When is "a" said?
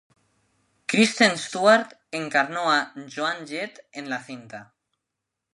2.71-2.91